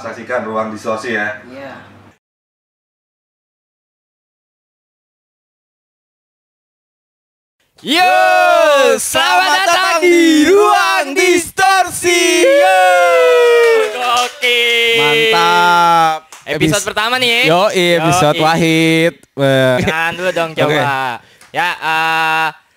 [0.00, 1.44] saksikan ruang distorsi ya.
[1.44, 1.74] Iya.
[7.80, 8.12] Yo,
[9.00, 12.44] selamat datang di ruang distorsi.
[12.44, 12.80] Yo,
[14.20, 14.60] oke.
[15.00, 16.28] Mantap.
[16.44, 17.48] Episode pertama nih.
[17.48, 18.44] Yo, episode Yoi.
[18.44, 19.14] Wahid.
[19.32, 19.80] Wah.
[19.80, 21.24] Jangan dulu dong coba.
[21.56, 22.69] Ya, eh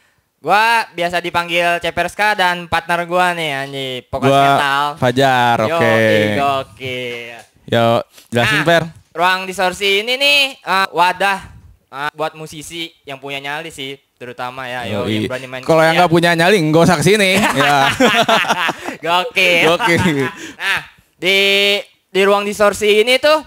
[0.44, 4.86] gua biasa dipanggil Ceperska dan partner gua nih anjing, Pokok Gua Metal.
[5.00, 5.96] Fajar, Yo, oke.
[6.68, 7.00] oke.
[7.64, 7.88] Yo,
[8.28, 8.84] jelasin Nah, Per.
[9.16, 11.40] Ruang distorsi ini nih eh, wadah
[11.96, 15.64] eh, buat musisi yang punya nyali sih, terutama ya, yo, yang berani main.
[15.64, 17.40] Kalau yang nggak punya nyali, nggak usah ke sini.
[17.64, 17.88] ya.
[19.00, 19.64] Gokil.
[19.72, 20.28] Gokil.
[20.60, 20.80] nah,
[21.16, 21.40] di
[22.12, 23.40] di ruang distorsi ini tuh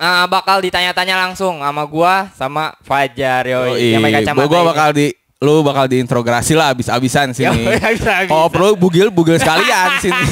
[0.00, 3.44] uh, bakal ditanya-tanya langsung sama gua sama Fajar.
[3.44, 3.92] Yoi.
[3.92, 4.40] Yang pakai kacamata.
[4.40, 5.12] Gua, gua bakal di
[5.44, 7.68] lu bakal diintrograsi lah abis-abisan sini.
[7.76, 8.32] Bisa-bisa.
[8.32, 10.24] Oh, perlu bugil-bugil sekalian sini.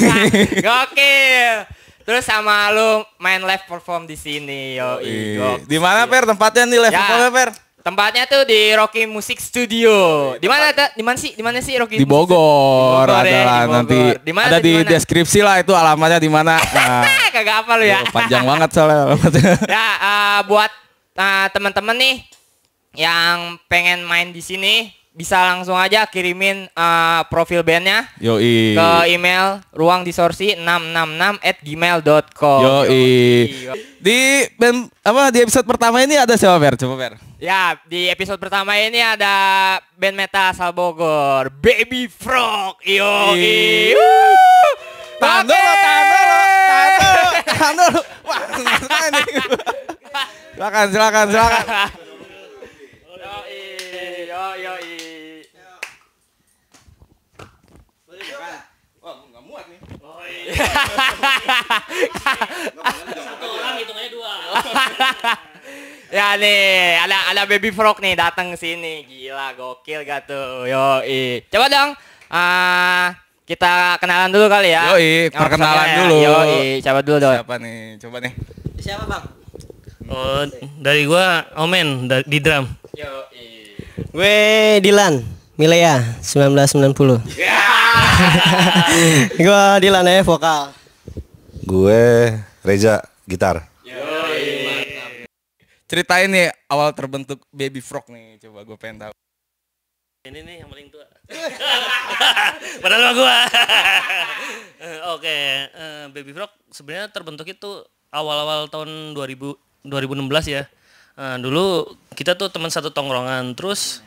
[0.64, 1.56] Gokil.
[2.02, 5.68] Terus sama lu main live perform di sini Gokil.
[5.68, 7.28] Di mana Per tempatnya nih level Ya.
[7.30, 7.48] Per?
[7.82, 9.90] Tempatnya tuh di Rocky Music Studio.
[10.38, 11.34] Di mana Di mana sih?
[11.34, 11.98] Di mana sih Rocky?
[11.98, 13.98] Di Bogor, Di Bogor ada ya, lah nanti.
[14.22, 14.86] Di mana ada di di mana?
[14.86, 16.62] deskripsi lah itu alamatnya di mana.
[16.72, 17.28] Nah?
[17.34, 18.06] Kagak apa lu ya?
[18.06, 19.52] Yo, panjang banget soalnya alamatnya.
[19.66, 20.70] ya eh, buat
[21.18, 22.16] eh, teman-teman nih
[22.94, 28.74] yang pengen main di sini bisa langsung aja kirimin eh, profil bandnya Yoi.
[28.74, 33.04] ke email ruangdisorsi666 at gmail.com Yoi.
[34.02, 36.74] Di band apa di episode pertama ini ada siapa Per?
[36.80, 37.12] Coba Per.
[37.38, 42.80] Ya, di episode pertama ini ada band metal asal Bogor, Baby Frog.
[42.82, 43.36] Yo.
[45.22, 46.34] Tahan dulu, tahan dulu,
[46.66, 48.00] tahan dulu, tahan dulu.
[48.26, 49.22] Wah, senang ini.
[50.52, 51.90] Silakan, silakan, silakan.
[54.32, 54.74] Yo, yo,
[59.02, 59.78] Wah, nggak muat nih.
[66.12, 69.08] Ya nih, ada ada Baby Frog nih datang sini.
[69.08, 70.68] Gila, gokil gak tuh.
[70.68, 71.00] Yo,
[71.48, 71.96] Coba dong
[72.32, 73.12] ah
[73.44, 74.96] kita kenalan dulu kali ya.
[74.96, 75.96] Yoi, perkenalan ya.
[76.04, 76.18] dulu.
[76.20, 77.34] Yoi, coba dulu dong.
[77.36, 77.80] Siapa nih?
[78.00, 78.32] Coba nih.
[78.80, 79.24] Siapa bang?
[80.12, 80.44] Oh,
[80.80, 82.64] dari gua Omen di drum.
[82.96, 83.48] Yoi.
[84.12, 84.36] Gue
[84.84, 85.24] Dilan,
[85.62, 87.22] Milea, 1990.
[89.38, 90.74] Gue Dilan ya vokal.
[91.62, 92.34] Gue
[92.66, 92.98] Reza
[93.30, 93.70] gitar.
[95.86, 98.42] Ceritain nih awal terbentuk Baby Frog nih.
[98.42, 99.14] Coba gue pengen tahu.
[100.26, 101.06] Ini nih yang paling tua.
[102.82, 103.38] Padahal mah gua.
[104.82, 105.36] Eh, Oke,
[105.70, 110.66] eh, Baby Frog sebenarnya terbentuk itu awal-awal tahun 2000 2016 ya.
[111.18, 111.86] Eh, dulu
[112.18, 114.02] kita tuh teman satu tongkrongan terus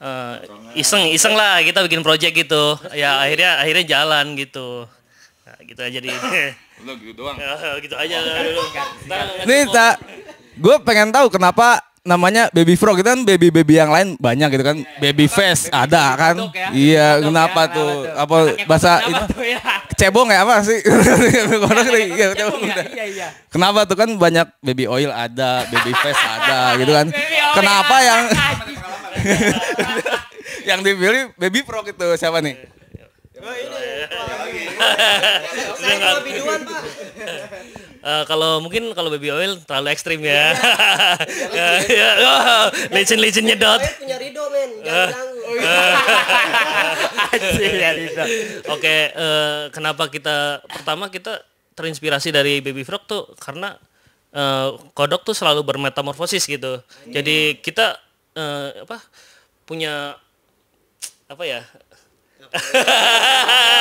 [0.00, 0.34] eh,
[0.80, 2.76] iseng iseng lah kita bikin project gitu.
[2.96, 4.88] Ya akhirnya akhirnya jalan gitu.
[5.44, 6.10] Nah, gitu aja di.
[6.80, 7.36] Udah gitu doang.
[7.84, 8.62] gitu aja dulu.
[9.44, 10.00] Nih, tak
[10.60, 14.76] gue pengen tahu kenapa namanya Baby Frog itu kan baby-baby yang lain banyak gitu kan.
[14.98, 16.36] Baby face ada kan.
[16.56, 16.68] Ya.
[16.72, 17.90] Iya, Bentuk kenapa ya, tuh?
[17.92, 19.60] kenapa Apa Anaknya bahasa tuh ya?
[20.00, 20.78] cebong ya apa sih?
[21.60, 22.60] Orang iya, cebong.
[22.64, 23.28] Iya, iya, iya.
[23.52, 27.06] Kenapa tuh kan banyak baby oil ada, baby face ada gitu kan.
[27.12, 27.36] Baby.
[27.52, 28.22] Kenapa yang
[30.68, 32.56] yang dipilih Baby Frog itu siapa nih?
[35.80, 36.82] Saya biduan pak.
[38.00, 40.56] Eh, kalau mungkin kalau baby oil terlalu ekstrim ya.
[41.52, 42.64] ya, oh,
[42.96, 43.76] licin licin nyedot.
[43.76, 45.52] Saya punya Rido men, jangan ganggu.
[47.28, 48.24] Anjir, itu.
[48.72, 51.44] Oke, eh, kenapa kita pertama kita
[51.76, 53.76] terinspirasi dari baby frog tuh karena
[54.32, 56.80] eh, kodok tuh selalu bermetamorfosis gitu.
[57.04, 58.00] Jadi kita
[58.32, 58.98] eh, apa
[59.64, 60.14] punya
[61.26, 61.62] apa ya?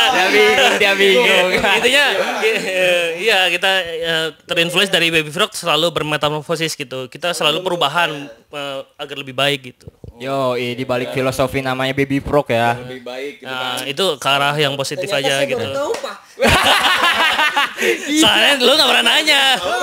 [0.09, 1.47] Dia bingung, dia bingung.
[1.79, 2.05] Intinya
[2.45, 7.09] i- iya kita eh, terinfluence dari baby frog selalu bermetamorfosis gitu.
[7.09, 9.89] Kita selalu perubahan eh, agar lebih baik gitu.
[10.19, 12.75] Yo, di balik filosofi namanya Baby Frog ya.
[12.75, 15.63] Lebih baik Nah, itu ke arah yang positif aja gitu.
[15.63, 16.17] Tahu pak.
[18.19, 19.55] Soalnya lu gak pernah nanya.
[19.55, 19.79] Oh,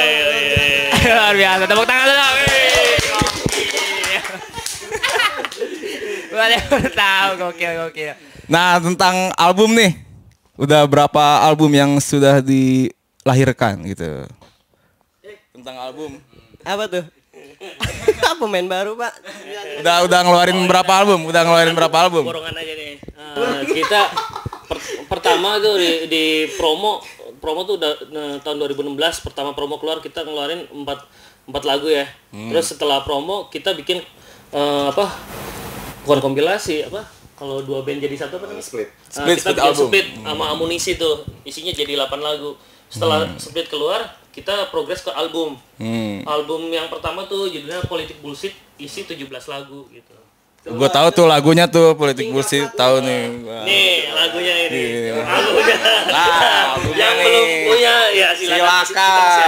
[0.00, 0.88] iya, iya, iya.
[1.20, 1.68] Luar biasa.
[1.68, 2.24] Tepuk tangan dulu.
[6.40, 8.14] Yang baru tahu gokil gokil.
[8.48, 9.92] Nah, tentang album nih.
[10.56, 14.24] Udah berapa album yang sudah dilahirkan gitu?
[15.52, 16.16] Tentang album.
[16.64, 17.19] Apa tuh?
[18.32, 19.12] Apa main baru pak?
[19.80, 21.20] Udah udah ngeluarin berapa album?
[21.24, 22.24] Udah ngeluarin berapa album?
[22.24, 22.96] Borongan aja nih.
[22.96, 24.00] Eh, kita
[24.64, 27.04] per- pertama tuh di, di promo
[27.36, 31.04] promo tuh udah eh, tahun 2016 pertama promo keluar kita ngeluarin empat
[31.46, 32.08] empat lagu ya.
[32.30, 34.00] Terus setelah promo kita bikin
[34.50, 35.06] eh, apa?
[36.02, 37.04] Bukan kompilasi apa?
[37.32, 38.60] kalau dua band jadi satu apa namanya?
[38.60, 38.88] Split.
[38.92, 39.86] Nah, Split, kita split bikin album.
[39.88, 41.24] split sama amunisi tuh.
[41.40, 42.52] Isinya jadi 8 lagu.
[42.84, 43.40] Setelah Hmm.
[43.40, 45.60] split keluar, kita progres ke album.
[45.76, 46.24] Hmm.
[46.24, 50.16] Album yang pertama tuh judulnya Politik Bullshit, isi 17 lagu gitu.
[50.60, 53.32] Gue tahu tuh lagunya tuh politik bullshit tahu nih.
[53.48, 53.64] Wah.
[53.64, 55.08] Nih lagunya ini.
[55.08, 55.16] Iya.
[55.24, 55.76] Lagunya.
[56.04, 57.24] Nah, lagunya yang nih.
[57.24, 58.84] belum punya ya silakan.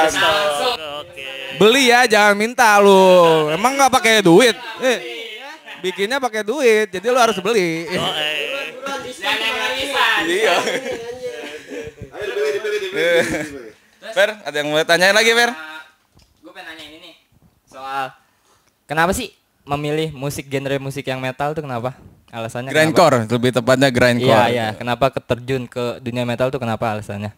[0.08, 0.76] Silakan.
[1.04, 1.28] Oke.
[1.60, 3.52] Beli ya, jangan minta lu.
[3.52, 4.56] Emang nggak pakai duit?
[4.80, 4.98] Eh,
[5.84, 7.84] bikinnya pakai duit, jadi lu harus beli.
[7.92, 8.40] Oh, eh.
[10.32, 10.56] Iya.
[12.08, 13.61] Ayo.
[14.12, 15.50] Fer, ada yang mau tanyain lagi, Fer?
[16.42, 17.14] gue pengen nanya ini nih
[17.64, 18.10] soal
[18.84, 19.30] kenapa sih
[19.62, 21.94] memilih musik genre musik yang metal tuh kenapa?
[22.28, 22.82] Alasannya kenapa?
[22.82, 24.46] Grindcore, lebih tepatnya Iya grindcore.
[24.50, 27.32] iya, kenapa keterjun ke dunia metal tuh kenapa alasannya?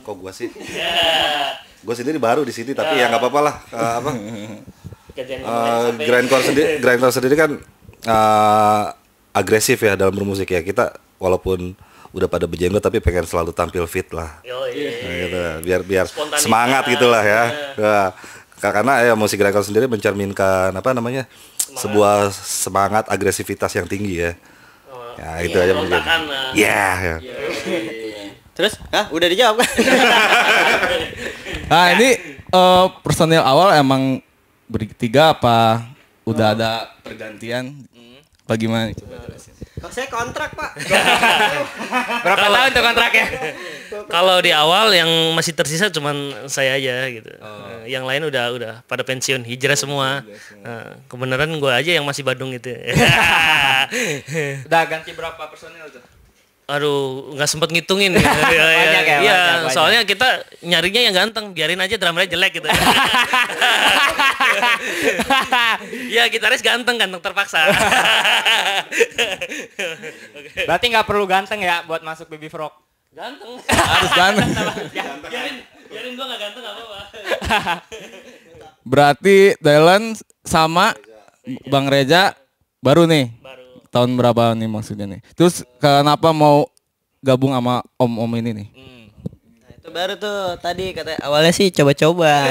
[0.00, 0.50] Kok gua sih?
[1.80, 3.54] Gua sendiri baru di sini tapi ya nggak apa-apa lah.
[3.68, 4.10] Eh, apa?
[5.12, 7.50] Sampai- grindcore sendiri, grindcore sendiri kan
[8.02, 8.84] eh,
[9.32, 10.58] agresif ya dalam bermusik ya.
[10.58, 11.76] Kita walaupun
[12.12, 14.40] udah pada berjenggot tapi pengen selalu tampil fit lah.
[14.42, 15.00] Yoi.
[15.00, 15.36] Nah, gitu.
[15.64, 16.06] Biar biar
[16.36, 17.42] semangat gitulah ya.
[17.74, 18.08] Nah,
[18.56, 21.24] ka- karena ya musik grindcore sendiri mencerminkan apa namanya?
[21.72, 24.36] sebuah semangat agresivitas yang tinggi ya.
[24.86, 25.96] Oh, Ya, itu aja mungkin.
[25.96, 26.52] Berontakan, nah.
[26.52, 27.16] Ya, ya.
[28.52, 29.70] Terus, ah udah dijawab kan?
[31.64, 34.20] Nah, ini eh, personil awal emang
[34.68, 35.88] bertiga apa
[36.22, 36.70] udah ada
[37.00, 37.88] pergantian?
[38.46, 38.90] Bagaimana?
[38.92, 39.54] Coba jelasin.
[39.82, 40.78] Kok saya kontrak pak?
[42.26, 43.26] Berapa tahun tuh kontraknya?
[44.06, 47.30] Kalau di awal yang masih tersisa cuman saya aja gitu.
[47.34, 50.22] Eh, Yang lain udah udah pada pensiun, hijrah semua.
[50.62, 52.70] Nah, kebenaran gue aja yang masih Badung gitu.
[54.70, 56.02] Udah ganti berapa personil tuh?
[56.72, 58.16] Aduh, nggak sempet ngitungin.
[58.22, 59.74] Iya, iya, Banyak ya, iya, banyak, banyak.
[59.76, 60.28] soalnya kita
[60.64, 62.68] nyarinya yang ganteng, biarin aja drummernya jelek gitu.
[66.12, 67.64] Iya, gitaris ganteng, ganteng terpaksa.
[70.68, 72.72] Berarti nggak perlu ganteng ya buat masuk Baby Frog.
[73.12, 73.60] ganteng.
[73.68, 74.48] Harus ganteng.
[75.28, 75.56] biarin,
[75.88, 77.00] biarin gua nggak ganteng apa-apa.
[78.82, 80.96] Berarti Dylan sama
[81.68, 82.32] Bang Reja
[82.80, 83.28] baru nih.
[83.40, 83.61] Baru.
[83.92, 85.20] Tahun berapa nih maksudnya nih?
[85.36, 86.64] Terus kenapa mau
[87.20, 88.68] gabung sama om-om ini nih?
[89.60, 92.48] Nah, itu baru tuh tadi kata awalnya sih coba-coba.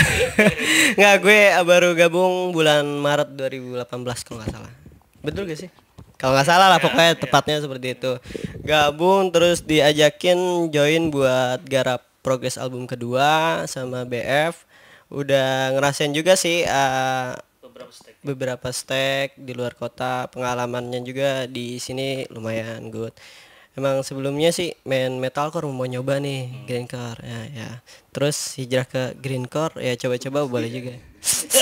[0.98, 3.84] Nggak gue baru gabung bulan Maret 2018
[4.24, 4.72] kalau nggak salah.
[5.20, 5.70] Betul gak sih?
[6.16, 8.12] Kalau nggak salah lah pokoknya tepatnya seperti itu.
[8.64, 14.64] Gabung terus diajakin join buat garap progres album kedua sama BF.
[15.12, 17.36] Udah ngerasain juga sih uh,
[18.24, 23.12] Beberapa stek di luar kota pengalamannya juga di sini lumayan good.
[23.74, 27.70] Emang sebelumnya sih main metalcore mau nyoba nih greencore ya ya.
[28.14, 30.94] Terus hijrah ke greencore ya coba-coba boleh juga.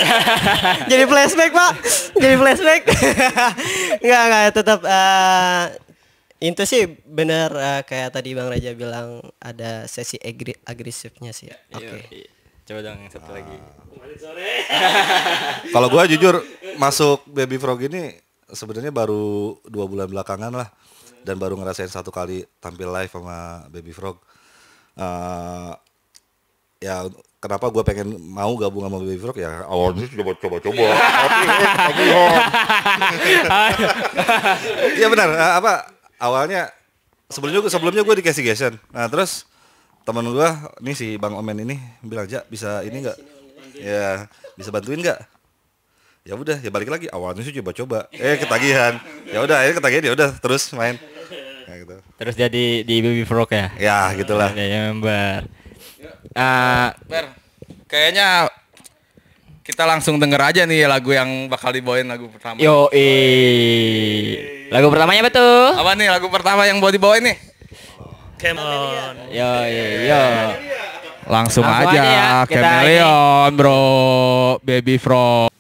[0.90, 1.72] Jadi flashback pak.
[2.14, 2.82] Jadi flashback.
[4.04, 5.64] Nggak nggak tetap eh,
[6.42, 11.48] itu sih bener eh, kayak tadi bang Raja bilang ada sesi agri- agresifnya sih.
[11.72, 12.02] Oke.
[12.12, 12.28] Iya,
[12.62, 13.52] Coba dong yang satu lagi.
[15.74, 16.38] Kalau gua jujur
[16.78, 18.14] masuk Baby Frog ini
[18.54, 20.70] sebenarnya baru dua bulan belakangan lah
[21.26, 24.22] dan baru ngerasain satu kali tampil live sama Baby Frog.
[24.94, 25.72] Eh,
[26.86, 27.10] ya
[27.42, 30.86] kenapa gua pengen mau gabung sama Baby Frog ya awalnya coba coba coba.
[34.94, 35.72] Iya benar eh, apa
[36.22, 36.70] awalnya
[37.26, 38.78] sebelumnya sebelumnya gue di Casey Gestion.
[38.94, 39.50] Nah terus
[40.02, 43.18] teman gua nih si Bang Omen ini bilang aja bisa ini enggak
[43.78, 44.26] ya
[44.58, 45.18] bisa bantuin nggak
[46.22, 50.12] ya udah ya balik lagi awalnya sih coba-coba eh ketagihan ya udah akhirnya ketagihan ya
[50.14, 50.94] udah terus main
[51.66, 53.74] ya gitu Terus jadi di Baby Frog ya?
[53.74, 55.50] ya gitulah Ya, member.
[56.38, 57.34] Ah, Fer,
[57.90, 58.46] kayaknya
[59.66, 62.58] kita langsung denger aja nih lagu yang bakal dibawain lagu pertama.
[62.62, 62.86] yo
[64.72, 65.74] Lagu pertamanya tuh?
[65.76, 67.36] Apa nih lagu pertama yang mau dibawain nih?
[68.42, 69.14] Come on.
[69.30, 69.50] Yo
[70.02, 70.22] yo.
[71.30, 75.52] Langsung, Langsung aja, aja ya, kita Chameleon bro, Baby Frog.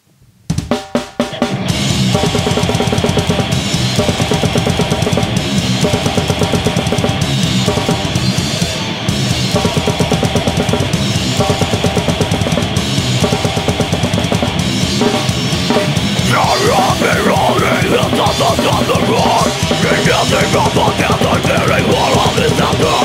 [20.32, 22.96] nothing from a counter very wall of this number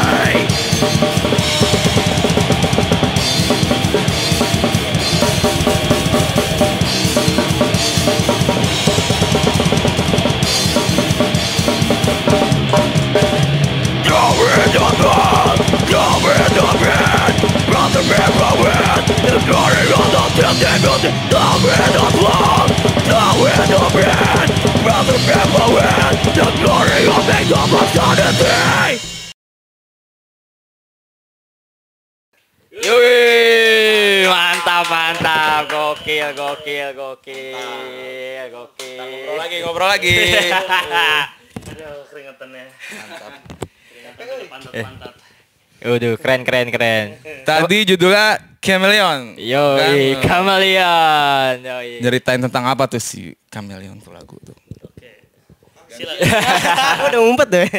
[32.76, 39.00] Yui, mantap mantap, gokil gokil gokil gokil.
[39.00, 40.12] Ngobrol lagi, ngobrol lagi.
[41.66, 42.64] Aduh, keringetannya.
[44.52, 45.12] Mantap.
[45.82, 47.06] Waduh, keren keren keren.
[47.48, 49.38] Tadi judulnya Chameleon.
[49.38, 51.54] Yoi, Kan, kameleon.
[51.62, 52.02] Yoi.
[52.02, 54.58] Nyeritain tentang apa tuh si Chameleon tuh lagu tuh.
[54.82, 55.30] Oke.
[55.86, 56.26] Silakan.
[57.14, 57.70] udah ngumpet deh.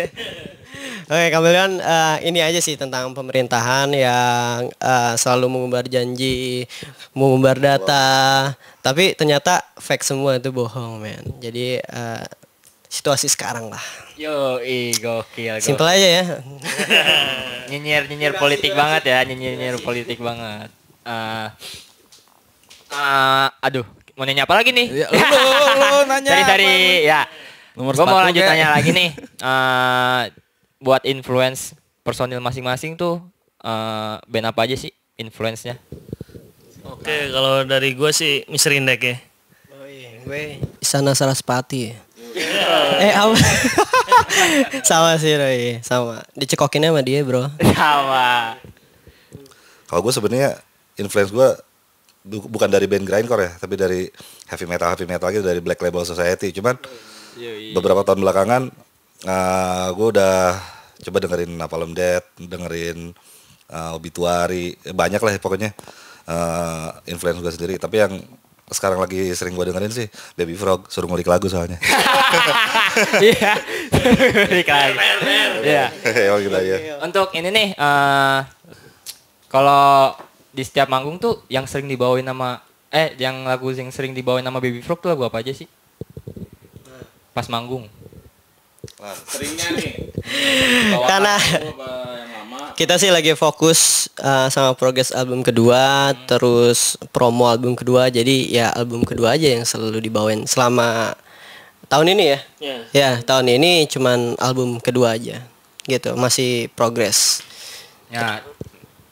[1.08, 6.64] Oke, Kameleon eh, ini aja sih tentang pemerintahan yang eh, selalu mengumbar janji,
[7.12, 11.36] mengumbar data, tapi ternyata fake semua itu bohong, men.
[11.44, 12.26] Jadi eh,
[12.88, 13.84] situasi sekarang lah.
[14.16, 15.60] Yoi, gokil.
[15.60, 15.64] gokil.
[15.64, 16.24] Simple aja ya.
[17.68, 20.72] nyinyir nyinyir politik banget ya nyinyir nyinyir politik banget
[21.08, 21.48] Eh,
[22.90, 25.46] eh, aduh mau nanya apa lagi nih Ya, lu, lu,
[25.78, 26.74] lu nanya dari dari
[27.06, 27.22] ya
[27.74, 28.50] Nomor gue mau lanjut kek.
[28.50, 29.10] tanya lagi nih
[29.48, 30.22] Eh,
[30.78, 33.22] buat influence personil masing-masing tuh
[33.60, 35.78] eh, band apa aja sih influence-nya
[36.88, 38.72] Oke, kalau dari gue sih Mr.
[38.74, 39.16] Indek ya.
[40.24, 41.92] Gue Isana Saraspati.
[42.98, 43.36] eh apa?
[44.88, 46.24] sama sih Roy, sama.
[46.32, 47.52] Dicekokinnya sama dia, Bro.
[47.76, 48.56] sama
[49.84, 50.56] Kalau gue sebenarnya
[50.98, 51.50] influence gue
[52.28, 54.02] bu- bukan dari band grindcore ya, tapi dari
[54.50, 56.52] heavy metal heavy metal gitu dari Black Label Society.
[56.52, 56.76] Cuman
[57.74, 58.62] beberapa tahun belakangan
[59.94, 60.58] gue udah
[60.98, 63.14] coba dengerin Napalm Death, dengerin
[63.70, 65.70] uh, Obituary, eh, banyak lah ya pokoknya
[66.26, 67.76] uh, influence gue sendiri.
[67.78, 68.14] Tapi yang
[68.68, 71.80] sekarang lagi sering gue dengerin sih Baby Frog, suruh ngulik lagu soalnya.
[73.24, 73.56] iya
[74.52, 74.98] Balik lagi
[75.64, 75.86] iya
[76.44, 78.40] gitu untuk ini nih eh
[79.48, 80.12] kalau
[80.58, 84.58] di setiap manggung tuh yang sering dibawain nama eh yang lagu yang sering dibawain nama
[84.58, 85.70] Baby Frog tuh lagu apa aja sih
[87.38, 87.86] pas manggung
[89.30, 89.94] Seringnya nih.
[91.06, 91.38] Karena
[92.74, 98.10] kita sih lagi fokus uh, sama progres album kedua, terus promo album kedua.
[98.10, 101.14] Jadi ya album kedua aja yang selalu dibawain selama
[101.86, 102.40] tahun ini ya.
[102.58, 102.78] Ya.
[102.90, 105.46] Ya, tahun ini cuman album kedua aja.
[105.86, 107.46] Gitu, masih progres.
[108.10, 108.42] Ya,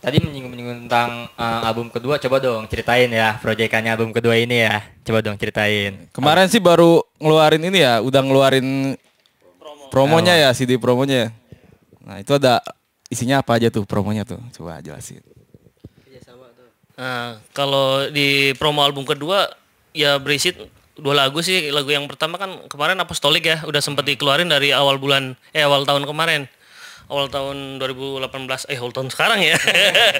[0.06, 4.86] tadi menyinggung-menyinggung tentang eh, album kedua, coba dong ceritain ya proyekannya album kedua ini ya.
[5.02, 6.14] Coba dong ceritain.
[6.14, 8.94] Kemarin sih baru ngeluarin ini ya, udah ngeluarin
[9.90, 11.26] promonya ya, CD promonya.
[11.26, 11.30] ya.
[12.06, 12.62] Nah, itu ada
[13.10, 14.38] isinya apa aja tuh promonya tuh?
[14.54, 15.26] Coba jelasin.
[16.96, 19.52] Nah, kalau di promo album kedua
[19.92, 20.54] ya berisi
[20.96, 21.74] dua lagu sih.
[21.74, 25.84] Lagu yang pertama kan kemarin Apostolik ya, udah sempat dikeluarin dari awal bulan eh awal
[25.84, 26.46] tahun kemarin.
[27.06, 29.58] Awal tahun 2018 eh awal tahun sekarang ya.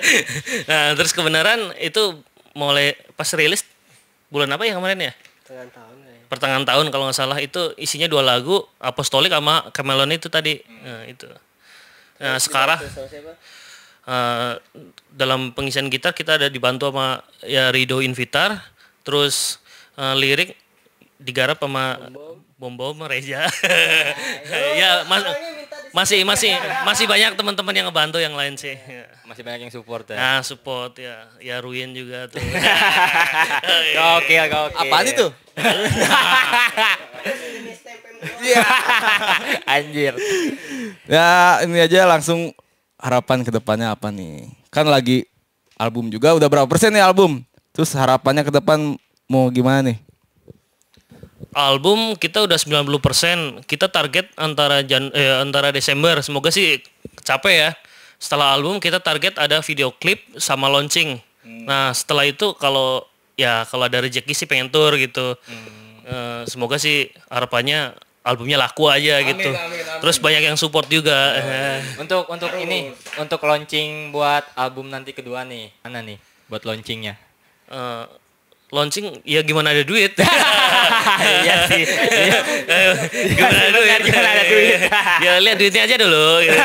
[0.70, 2.22] nah, terus kebenaran itu
[2.54, 3.66] mulai pas rilis
[4.30, 5.14] bulan apa ya kemarin ya?
[6.26, 10.62] Pertengahan tahun kalau nggak salah itu isinya dua lagu Apostolik sama Camelon itu tadi.
[10.86, 11.26] Nah, itu.
[12.22, 12.80] Nah, sekarang
[14.06, 14.54] Eh,
[15.10, 18.62] dalam pengisian gitar kita ada dibantu sama ya Rido Invitar,
[19.02, 19.58] terus
[19.98, 20.54] eh, lirik
[21.18, 21.98] digarap sama
[22.62, 23.50] Bom Bom Reza.
[24.80, 25.26] ya mas-
[25.96, 26.52] masih masih
[26.84, 28.76] masih banyak teman-teman yang ngebantu yang lain sih.
[28.76, 29.08] Ya.
[29.24, 30.20] Masih banyak yang support ya.
[30.20, 32.44] Nah support ya, ya Ruin juga tuh.
[33.96, 34.76] Gokil, gokil.
[34.76, 35.32] Apaan itu?
[39.72, 40.20] Anjir.
[41.08, 42.52] Ya, ini aja langsung
[43.00, 44.52] harapan ke depannya apa nih?
[44.68, 45.24] Kan lagi
[45.80, 47.40] album juga udah berapa persen nih album?
[47.72, 49.00] Terus harapannya ke depan
[49.32, 49.96] mau gimana nih?
[51.56, 53.64] Album kita udah 90%.
[53.64, 56.20] Kita target antara Jan eh, antara Desember.
[56.20, 56.84] Semoga sih
[57.24, 57.72] capek ya.
[58.20, 61.16] Setelah album kita target ada video klip sama launching.
[61.46, 63.08] Nah, setelah itu kalau
[63.40, 65.40] ya kalau ada rezeki sih pengen tour gitu.
[66.04, 69.56] Eh, semoga sih harapannya albumnya laku aja gitu.
[70.04, 71.40] Terus banyak yang support juga.
[71.40, 75.72] Eh, Untuk untuk ini, untuk launching buat album nanti kedua nih.
[75.88, 76.20] Mana nih
[76.52, 77.16] buat launchingnya?
[77.66, 78.04] eh,
[78.76, 80.12] launching ya gimana ada duit.
[81.16, 81.84] Iya sih.
[83.32, 84.00] gimana ada duit?
[84.04, 84.80] Gimana ada duit.
[85.24, 86.28] ya lihat duitnya aja dulu.
[86.44, 86.60] gitu.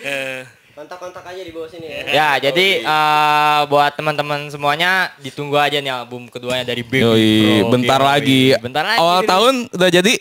[0.00, 0.40] Eh,
[0.76, 5.92] kontak-kontak aja di bawah sini ya Ya, jadi eh, buat teman-teman semuanya ditunggu aja nih
[5.92, 7.32] album keduanya dari Baby Yoi,
[7.64, 7.70] Frog.
[7.72, 8.42] bentar lagi.
[8.60, 9.00] Bentar lagi.
[9.00, 10.14] Awal tahun udah jadi.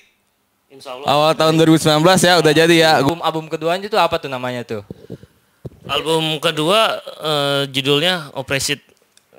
[0.70, 1.08] Insya Allah.
[1.12, 2.90] Awal tahun 2019 ya udah jadi ya.
[3.04, 4.82] album album keduanya itu apa tuh namanya tuh?
[5.86, 8.80] Album kedua eh, judulnya Oppresid.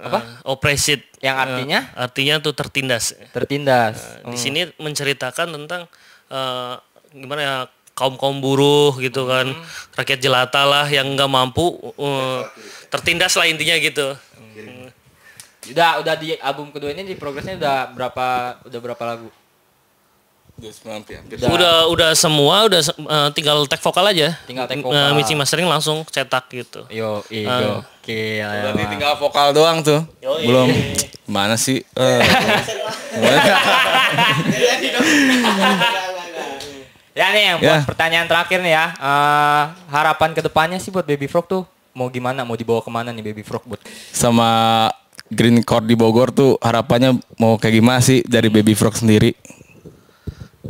[0.00, 0.40] Apa?
[0.44, 1.09] Oppresid.
[1.20, 1.80] Yang artinya?
[1.84, 3.12] Eh, artinya tuh tertindas.
[3.32, 4.24] Tertindas.
[4.24, 5.84] Di sini menceritakan tentang
[6.32, 6.74] eh,
[7.12, 7.56] gimana ya
[7.92, 9.52] kaum kaum buruh gitu kan,
[9.92, 12.40] rakyat jelata lah yang nggak mampu eh,
[12.88, 14.16] tertindas lah intinya gitu.
[15.70, 18.26] Udah udah di album kedua ini di progresnya udah berapa
[18.64, 19.28] udah berapa lagu?
[21.48, 24.36] Udah udah semua udah eh, tinggal tag vokal aja.
[24.44, 25.14] Tinggal tag Eh, vokal.
[25.14, 26.84] mixing mastering langsung cetak gitu.
[26.88, 27.20] Yo, Ah.
[27.28, 27.48] iya,
[27.78, 28.20] oke.
[28.40, 30.00] Berarti tinggal vokal doang tuh.
[30.20, 30.68] Belum.
[31.24, 31.80] Mana sih?
[31.90, 32.20] Eh.
[37.10, 37.74] Ya nih yang Ya.
[37.74, 38.84] buat pertanyaan terakhir nih ya.
[38.92, 42.44] Eh, harapan ke depannya sih buat Baby Frog tuh mau gimana?
[42.44, 43.80] Mau dibawa ke mana nih Baby Frog buat?
[44.10, 44.86] Sama
[45.26, 49.34] Green Court di Bogor tuh harapannya mau kayak gimana sih dari Baby Frog sendiri?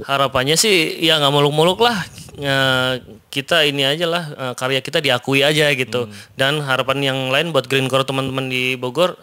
[0.04, 1.99] Harapannya sih ya nggak muluk-muluk lah.
[2.40, 2.92] Eh,
[3.28, 6.09] kita ini aja lah eh, karya kita diakui aja gitu.
[6.35, 9.16] Dan harapan yang lain buat Green Core teman-teman di Bogor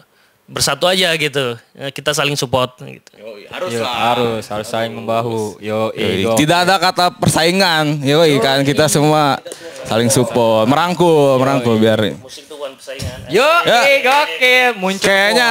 [0.48, 1.60] bersatu aja gitu.
[1.76, 3.10] Eh, kita saling support gitu.
[3.48, 5.56] harus Yo, harus harus saling membahu.
[5.60, 6.24] Yo, Yoi.
[6.24, 6.36] ego.
[6.36, 8.00] Tidak ada kata persaingan.
[8.00, 9.40] Yoi kan kita semua
[9.84, 13.24] saling support, merangkul, merangkul biar Musik tuh bukan persaingan.
[13.32, 13.80] Yo, Ya.
[14.04, 15.04] oke, muncul.
[15.04, 15.50] kayaknya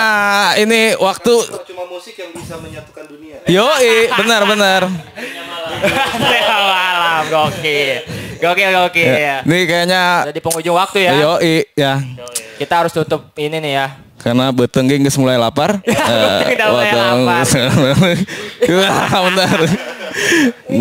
[0.61, 1.33] ini waktu
[1.97, 3.41] musik yang bisa menyatukan dunia.
[3.49, 4.81] Yoi, benar benar.
[6.45, 8.05] malam, gokil.
[8.37, 9.37] Gokil, gokil ya.
[9.41, 11.11] Ini kayaknya Udah di penghujung waktu ya.
[11.17, 11.97] Yoi ya.
[12.61, 13.87] Kita harus tutup ini nih ya.
[14.21, 15.81] Karena betengging geus mulai lapar.
[15.87, 17.45] Eh, Udah mulai watong lapar.
[18.69, 19.96] geus-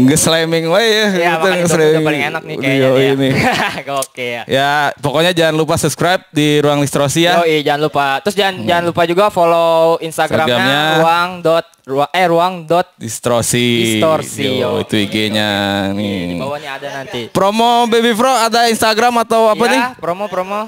[0.08, 0.78] Geus slamming ya.
[0.78, 2.88] Ya, Gitu, itu paling enak nih kayaknya.
[2.88, 3.12] Ya.
[3.12, 3.28] ini.
[3.88, 4.42] Gokil ya.
[4.46, 7.42] Ya, pokoknya jangan lupa subscribe di Ruang Listrosi ya.
[7.42, 8.06] Yoi, jangan lupa.
[8.22, 11.00] Terus jangan jangan lupa juga follow Instagramnya, Instagramnya.
[11.00, 13.98] ruang dot ruang eh ruang dot Distorsi.
[13.98, 14.82] Distorsi, Yo, yo.
[14.82, 15.50] itu IG-nya
[15.92, 16.42] di nih.
[16.42, 17.30] bawahnya ada nanti.
[17.30, 19.82] Promo Baby Fro ada Instagram atau apa ya, nih?
[20.02, 20.66] promo promo.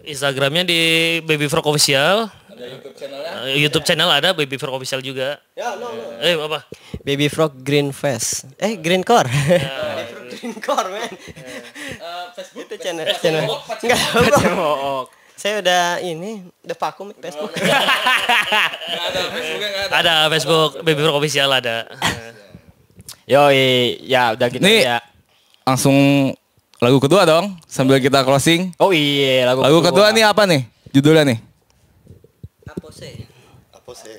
[0.00, 0.80] Instagramnya di
[1.22, 2.39] Baby Frog Official.
[2.60, 5.40] Eh, YouTube channel ada Baby Frog Official juga.
[6.20, 6.64] Eh apa?
[7.00, 9.32] Baby Frog Green Face eh Green Core
[10.36, 11.10] Green Core man
[12.36, 13.48] Facebook itu channel channel
[13.80, 14.00] enggak.
[14.60, 17.56] Oh, saya udah ini udah vakum Facebook
[19.88, 21.88] Ada Facebook Baby Frog Official ada.
[23.24, 24.84] Yoi, ya udah gitu Nih.
[24.84, 24.98] ya.
[25.62, 25.94] Langsung
[26.82, 28.74] lagu kedua dong sambil kita closing.
[28.76, 30.66] Oh iya, lagu, Lagu kedua nih apa nih?
[30.90, 31.38] Judulnya nih.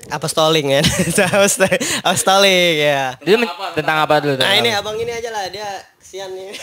[0.10, 0.82] Apostoling ya
[2.04, 4.36] apostoling ya Itu men- tentang apa dulu?
[4.36, 4.84] nah ini apa?
[4.84, 6.50] abang ini aja lah dia kesian nih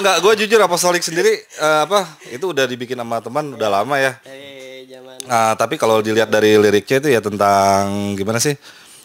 [0.00, 4.16] Enggak, gue jujur apostolik sendiri eh, apa itu udah dibikin sama teman udah lama ya.
[4.22, 7.82] dari zaman Nah, tapi kalau dilihat dari liriknya itu ya tentang
[8.14, 8.56] gimana sih?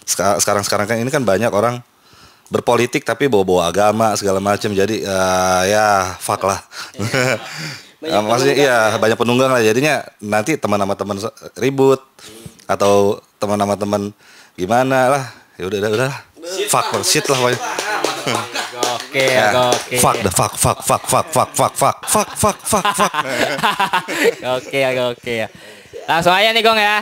[0.01, 1.81] Seka- Sekarang-sekarang kan ini kan banyak orang
[2.47, 4.71] berpolitik tapi bawa-bawa agama segala macam.
[4.71, 6.61] Jadi eh, ya fuck lah.
[8.05, 11.17] Eh, maksudnya iya banyak penunggang lah jadinya nanti teman sama teman
[11.57, 12.01] ribut
[12.69, 14.01] atau teman sama teman
[14.53, 15.23] gimana lah.
[15.57, 16.13] Ya udah udah udah.
[16.69, 17.59] Fuck lah, shit lah pokoknya.
[18.95, 19.95] Oke, Ya, oke.
[19.97, 23.13] Fuck the fuck fuck fuck fuck fuck fuck fuck fuck fuck fuck fuck.
[24.59, 25.47] Oke, oke ya.
[26.05, 27.01] Langsung aja nih Gong ya.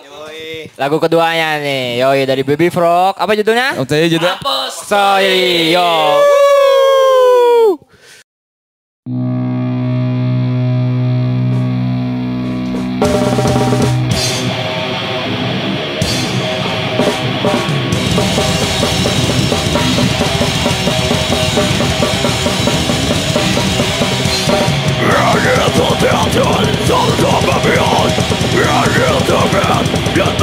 [0.00, 0.68] Yoi.
[0.76, 2.02] Lagu keduanya nih.
[2.02, 3.16] Yoi dari Baby Frog.
[3.16, 3.78] Apa judulnya?
[3.80, 4.28] Oh, tadi judul
[4.70, 6.20] Sorry, yo.
[25.82, 26.36] 我不要钱
[26.84, 28.20] 上车吧不要钱
[28.52, 30.40] 不要钱不要钱不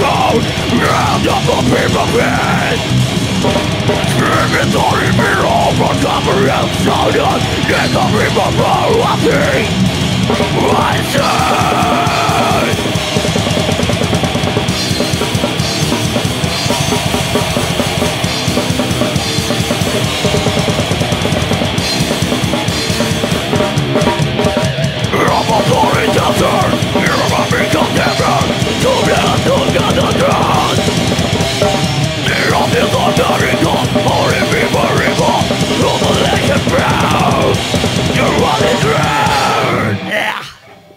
[0.00, 0.40] down
[0.80, 2.76] Round up the people in
[4.20, 5.10] Inventory
[5.76, 6.70] from cover and
[7.16, 9.68] us Get the people from watching
[10.72, 11.60] I say
[25.12, 26.79] Robotory Desert!
[30.00, 30.70] America,
[34.06, 35.34] or in river, river,
[35.78, 37.54] global like a brown.
[38.14, 38.79] You're running.